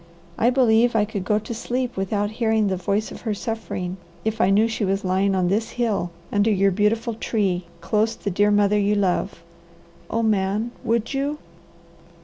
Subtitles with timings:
[0.35, 4.41] I believe I could go to sleep without hearing the voice of her suffering, if
[4.41, 8.49] I knew she was lying on this hill, under your beautiful tree, close the dear
[8.49, 9.43] mother you love.
[10.09, 11.37] Oh Man, would you